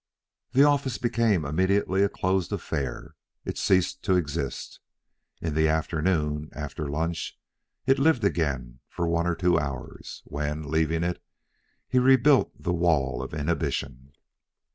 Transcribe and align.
The 0.53 0.63
office 0.63 0.97
became 0.97 1.45
immediately 1.45 2.01
a 2.01 2.09
closed 2.09 2.51
affair. 2.51 3.13
It 3.45 3.59
ceased 3.59 4.01
to 4.05 4.15
exist. 4.15 4.79
In 5.43 5.53
the 5.53 5.67
afternoon, 5.67 6.49
after 6.53 6.89
lunch, 6.89 7.37
it 7.85 7.99
lived 7.99 8.23
again 8.23 8.79
for 8.89 9.07
one 9.07 9.27
or 9.27 9.35
two 9.35 9.59
hours, 9.59 10.23
when, 10.25 10.63
leaving 10.63 11.03
it, 11.03 11.21
he 11.87 11.99
rebuilt 11.99 12.51
the 12.59 12.73
wall 12.73 13.21
of 13.21 13.31
inhibition. 13.35 14.13